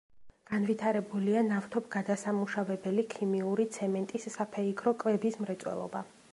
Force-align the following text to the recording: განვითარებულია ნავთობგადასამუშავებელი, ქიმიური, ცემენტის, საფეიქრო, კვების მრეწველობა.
განვითარებულია 0.51 1.43
ნავთობგადასამუშავებელი, 1.49 3.05
ქიმიური, 3.17 3.69
ცემენტის, 3.79 4.29
საფეიქრო, 4.39 4.99
კვების 5.05 5.43
მრეწველობა. 5.45 6.07